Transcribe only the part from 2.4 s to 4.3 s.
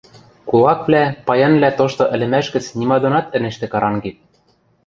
гӹц нима донат ӹнештӹ карангеп.